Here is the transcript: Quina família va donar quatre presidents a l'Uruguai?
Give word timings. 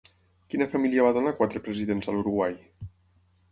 Quina 0.53 0.67
família 0.71 1.05
va 1.09 1.11
donar 1.19 1.35
quatre 1.41 1.63
presidents 1.69 2.09
a 2.11 2.17
l'Uruguai? 2.19 2.59